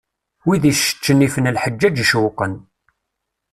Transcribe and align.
Wid 0.45 0.63
icceččen 0.71 1.25
ifen 1.27 1.51
lḥeǧǧaǧ 1.55 1.95
icewwqen. 2.03 2.53